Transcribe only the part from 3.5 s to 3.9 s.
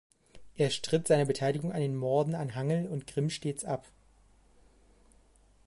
ab.